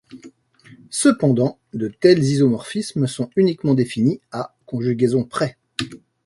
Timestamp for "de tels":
1.75-2.23